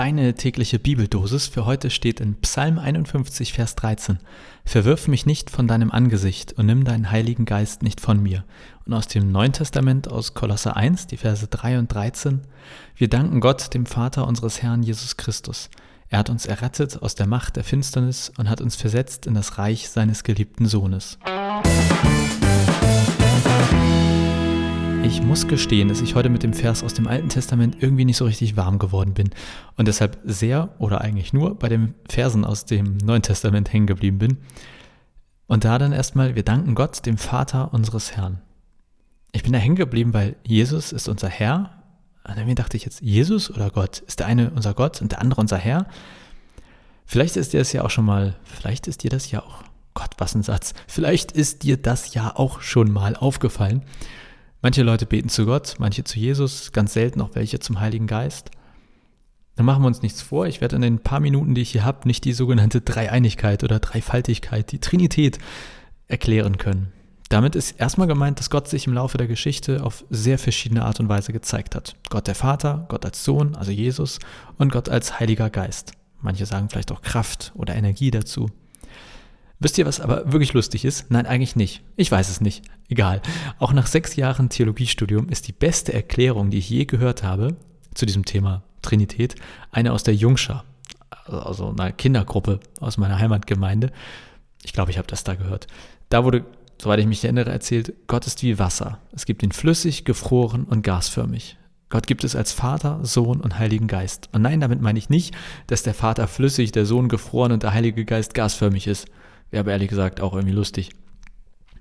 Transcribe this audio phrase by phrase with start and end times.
[0.00, 4.18] Deine tägliche Bibeldosis für heute steht in Psalm 51, Vers 13.
[4.64, 8.44] Verwirf mich nicht von deinem Angesicht und nimm deinen Heiligen Geist nicht von mir.
[8.86, 12.40] Und aus dem Neuen Testament aus Kolosser 1, die Verse 3 und 13.
[12.96, 15.68] Wir danken Gott, dem Vater unseres Herrn Jesus Christus.
[16.08, 19.58] Er hat uns errettet aus der Macht der Finsternis und hat uns versetzt in das
[19.58, 21.18] Reich seines geliebten Sohnes.
[25.10, 28.16] Ich muss gestehen, dass ich heute mit dem Vers aus dem Alten Testament irgendwie nicht
[28.16, 29.30] so richtig warm geworden bin
[29.76, 34.18] und deshalb sehr oder eigentlich nur bei den Versen aus dem Neuen Testament hängen geblieben
[34.18, 34.38] bin.
[35.48, 38.40] Und da dann erstmal, wir danken Gott, dem Vater unseres Herrn.
[39.32, 41.82] Ich bin da hängen geblieben, weil Jesus ist unser Herr.
[42.22, 43.98] Und dann dachte ich jetzt, Jesus oder Gott?
[43.98, 45.88] Ist der eine unser Gott und der andere unser Herr?
[47.04, 50.10] Vielleicht ist dir das ja auch schon mal, vielleicht ist dir das ja auch, Gott,
[50.18, 53.82] was ein Satz, vielleicht ist dir das ja auch schon mal aufgefallen.
[54.62, 58.50] Manche Leute beten zu Gott, manche zu Jesus, ganz selten auch welche zum Heiligen Geist.
[59.56, 60.46] Dann machen wir uns nichts vor.
[60.46, 63.78] Ich werde in den paar Minuten, die ich hier habe, nicht die sogenannte Dreieinigkeit oder
[63.78, 65.38] Dreifaltigkeit, die Trinität
[66.08, 66.92] erklären können.
[67.30, 70.98] Damit ist erstmal gemeint, dass Gott sich im Laufe der Geschichte auf sehr verschiedene Art
[70.98, 71.94] und Weise gezeigt hat.
[72.10, 74.18] Gott der Vater, Gott als Sohn, also Jesus,
[74.58, 75.92] und Gott als Heiliger Geist.
[76.20, 78.50] Manche sagen vielleicht auch Kraft oder Energie dazu.
[79.60, 81.10] Wisst ihr, was aber wirklich lustig ist?
[81.10, 81.82] Nein, eigentlich nicht.
[81.96, 82.64] Ich weiß es nicht.
[82.88, 83.20] Egal.
[83.58, 87.56] Auch nach sechs Jahren Theologiestudium ist die beste Erklärung, die ich je gehört habe
[87.94, 89.34] zu diesem Thema Trinität,
[89.70, 90.64] eine aus der Jungschar,
[91.26, 93.92] also einer Kindergruppe aus meiner Heimatgemeinde.
[94.62, 95.66] Ich glaube, ich habe das da gehört.
[96.08, 96.46] Da wurde,
[96.80, 98.98] soweit ich mich erinnere, erzählt, Gott ist wie Wasser.
[99.12, 101.58] Es gibt ihn flüssig, gefroren und gasförmig.
[101.90, 104.30] Gott gibt es als Vater, Sohn und Heiligen Geist.
[104.32, 105.34] Und nein, damit meine ich nicht,
[105.66, 109.06] dass der Vater flüssig, der Sohn gefroren und der Heilige Geist gasförmig ist.
[109.50, 110.90] Wäre aber ehrlich gesagt auch irgendwie lustig.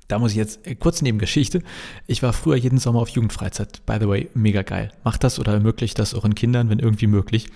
[0.08, 1.62] Da muss ich jetzt äh, kurz neben Geschichte.
[2.08, 3.86] Ich war früher jeden Sommer auf Jugendfreizeit.
[3.86, 4.92] By the way, mega geil.
[5.04, 7.48] Macht das oder ermöglicht das euren Kindern, wenn irgendwie möglich.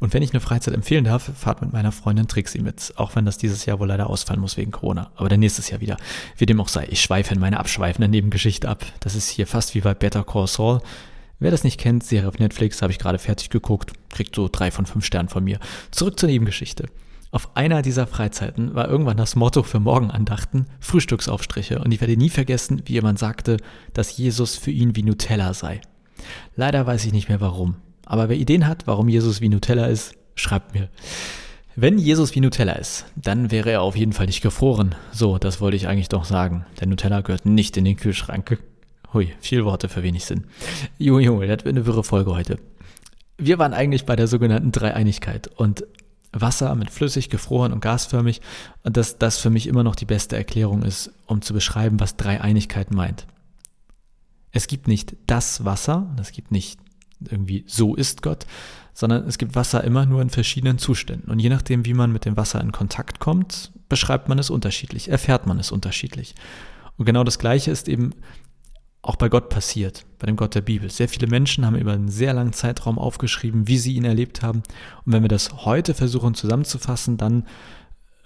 [0.00, 2.92] Und wenn ich eine Freizeit empfehlen darf, fahrt mit meiner Freundin Trixie mit.
[2.96, 5.10] Auch wenn das dieses Jahr wohl leider ausfallen muss wegen Corona.
[5.16, 5.96] Aber dann nächstes Jahr wieder.
[6.36, 8.86] Wie dem auch sei, ich schweife in meine abschweifende Nebengeschichte ab.
[9.00, 10.80] Das ist hier fast wie bei Better Call Saul.
[11.40, 13.92] Wer das nicht kennt, Serie auf Netflix, habe ich gerade fertig geguckt.
[14.10, 15.58] Kriegt so drei von fünf Sternen von mir.
[15.90, 16.86] Zurück zur Nebengeschichte.
[17.30, 22.30] Auf einer dieser Freizeiten war irgendwann das Motto für Morgenandachten Frühstücksaufstriche und ich werde nie
[22.30, 23.58] vergessen, wie jemand sagte,
[23.92, 25.82] dass Jesus für ihn wie Nutella sei.
[26.56, 27.76] Leider weiß ich nicht mehr warum.
[28.06, 30.88] Aber wer Ideen hat, warum Jesus wie Nutella ist, schreibt mir.
[31.76, 34.94] Wenn Jesus wie Nutella ist, dann wäre er auf jeden Fall nicht gefroren.
[35.12, 36.64] So, das wollte ich eigentlich doch sagen.
[36.80, 38.58] Denn Nutella gehört nicht in den Kühlschrank.
[39.12, 40.46] Hui, viel Worte für wenig Sinn.
[40.96, 42.58] Junge, Junge, das wird eine wirre Folge heute.
[43.36, 45.84] Wir waren eigentlich bei der sogenannten Dreieinigkeit und
[46.32, 48.40] Wasser mit flüssig, gefroren und gasförmig,
[48.82, 52.92] dass das für mich immer noch die beste Erklärung ist, um zu beschreiben, was Dreieinigkeit
[52.92, 53.26] meint.
[54.50, 56.78] Es gibt nicht das Wasser, es gibt nicht
[57.20, 58.46] irgendwie so ist Gott,
[58.94, 61.30] sondern es gibt Wasser immer nur in verschiedenen Zuständen.
[61.30, 65.10] Und je nachdem, wie man mit dem Wasser in Kontakt kommt, beschreibt man es unterschiedlich,
[65.10, 66.34] erfährt man es unterschiedlich.
[66.96, 68.12] Und genau das Gleiche ist eben
[69.08, 70.90] auch bei Gott passiert, bei dem Gott der Bibel.
[70.90, 74.62] Sehr viele Menschen haben über einen sehr langen Zeitraum aufgeschrieben, wie sie ihn erlebt haben.
[75.06, 77.46] Und wenn wir das heute versuchen zusammenzufassen, dann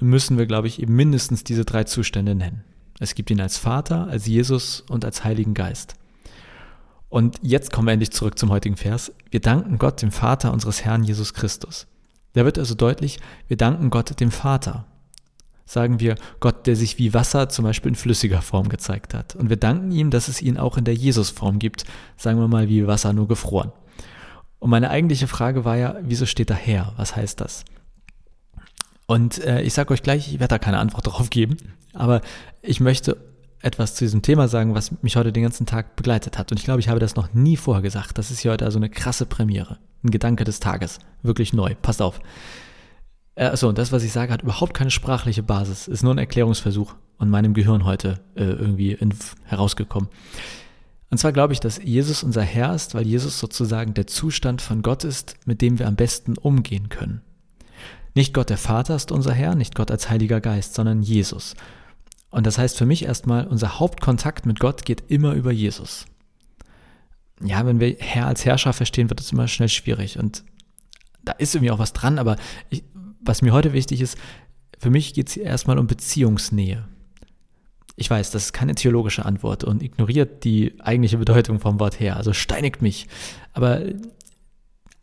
[0.00, 2.64] müssen wir, glaube ich, eben mindestens diese drei Zustände nennen.
[2.98, 5.94] Es gibt ihn als Vater, als Jesus und als Heiligen Geist.
[7.08, 9.12] Und jetzt kommen wir endlich zurück zum heutigen Vers.
[9.30, 11.86] Wir danken Gott, dem Vater unseres Herrn Jesus Christus.
[12.32, 14.86] Da wird also deutlich, wir danken Gott, dem Vater
[15.72, 19.34] sagen wir Gott, der sich wie Wasser zum Beispiel in flüssiger Form gezeigt hat.
[19.36, 21.84] Und wir danken ihm, dass es ihn auch in der Jesus-Form gibt,
[22.16, 23.72] sagen wir mal wie Wasser nur gefroren.
[24.58, 26.92] Und meine eigentliche Frage war ja, wieso steht da her?
[26.96, 27.64] Was heißt das?
[29.06, 31.56] Und äh, ich sage euch gleich, ich werde da keine Antwort drauf geben,
[31.94, 32.20] aber
[32.60, 33.16] ich möchte
[33.60, 36.50] etwas zu diesem Thema sagen, was mich heute den ganzen Tag begleitet hat.
[36.50, 38.18] Und ich glaube, ich habe das noch nie vorher gesagt.
[38.18, 39.78] Das ist hier heute also eine krasse Premiere.
[40.04, 40.98] Ein Gedanke des Tages.
[41.22, 41.74] Wirklich neu.
[41.80, 42.20] Passt auf.
[43.34, 45.88] Äh, und das, was ich sage, hat überhaupt keine sprachliche Basis.
[45.88, 50.08] Ist nur ein Erklärungsversuch und meinem Gehirn heute äh, irgendwie in, herausgekommen.
[51.10, 54.80] Und zwar glaube ich, dass Jesus unser Herr ist, weil Jesus sozusagen der Zustand von
[54.82, 57.20] Gott ist, mit dem wir am besten umgehen können.
[58.14, 61.54] Nicht Gott der Vater ist unser Herr, nicht Gott als Heiliger Geist, sondern Jesus.
[62.30, 66.06] Und das heißt für mich erstmal, unser Hauptkontakt mit Gott geht immer über Jesus.
[67.42, 70.18] Ja, wenn wir Herr als Herrscher verstehen, wird es immer schnell schwierig.
[70.18, 70.44] Und
[71.24, 72.36] da ist irgendwie auch was dran, aber
[72.70, 72.84] ich,
[73.24, 74.18] was mir heute wichtig ist,
[74.78, 76.86] für mich geht es erstmal um Beziehungsnähe.
[77.96, 82.16] Ich weiß, das ist keine theologische Antwort und ignoriert die eigentliche Bedeutung vom Wort her,
[82.16, 83.06] also steinigt mich.
[83.52, 83.82] Aber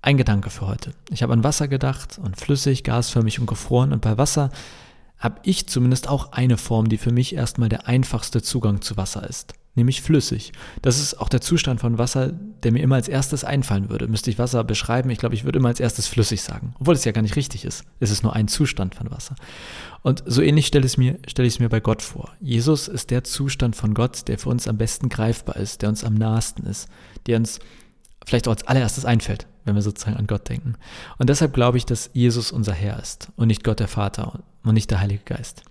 [0.02, 0.92] ein Gedanke für heute.
[1.10, 4.50] Ich habe an Wasser gedacht und flüssig, gasförmig und gefroren und bei Wasser
[5.18, 9.28] habe ich zumindest auch eine Form, die für mich erstmal der einfachste Zugang zu Wasser
[9.30, 10.52] ist, nämlich flüssig.
[10.82, 14.08] Das ist auch der Zustand von Wasser, der mir immer als erstes einfallen würde.
[14.08, 17.06] Müsste ich Wasser beschreiben, ich glaube, ich würde immer als erstes flüssig sagen, obwohl es
[17.06, 17.86] ja gar nicht richtig ist.
[18.00, 19.36] Es ist nur ein Zustand von Wasser.
[20.02, 22.34] Und so ähnlich stelle ich, mir, stelle ich es mir bei Gott vor.
[22.40, 26.04] Jesus ist der Zustand von Gott, der für uns am besten greifbar ist, der uns
[26.04, 26.88] am nahesten ist,
[27.28, 27.60] der uns
[28.26, 30.76] vielleicht auch als allererstes einfällt, wenn wir sozusagen an Gott denken.
[31.18, 34.74] Und deshalb glaube ich, dass Jesus unser Herr ist und nicht Gott der Vater und
[34.74, 35.64] nicht der Heilige Geist.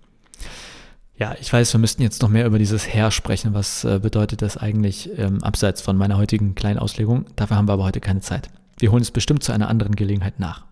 [1.18, 3.52] Ja, ich weiß, wir müssten jetzt noch mehr über dieses Herr sprechen.
[3.52, 7.26] Was äh, bedeutet das eigentlich ähm, abseits von meiner heutigen kleinen Auslegung?
[7.34, 8.50] Dafür haben wir aber heute keine Zeit.
[8.78, 10.64] Wir holen es bestimmt zu einer anderen Gelegenheit nach.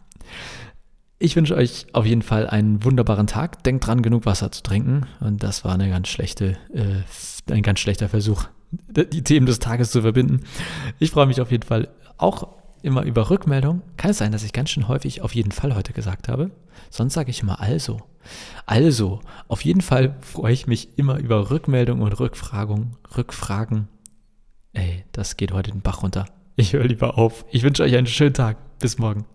[1.19, 3.65] Ich wünsche euch auf jeden Fall einen wunderbaren Tag.
[3.65, 5.07] Denkt dran, genug Wasser zu trinken.
[5.19, 9.91] Und das war eine ganz schlechte, äh, ein ganz schlechter Versuch, die Themen des Tages
[9.91, 10.45] zu verbinden.
[11.01, 11.89] Ich freue mich auf jeden Fall
[12.19, 12.47] auch
[12.87, 13.83] immer über Rückmeldung.
[13.97, 16.51] Kann es sein, dass ich ganz schön häufig auf jeden Fall heute gesagt habe?
[16.89, 18.01] Sonst sage ich immer also.
[18.65, 23.89] Also, auf jeden Fall freue ich mich immer über Rückmeldung und Rückfragung, Rückfragen.
[24.73, 26.27] Ey, das geht heute den Bach runter.
[26.55, 27.45] Ich höre lieber auf.
[27.51, 28.57] Ich wünsche euch einen schönen Tag.
[28.79, 29.27] Bis morgen.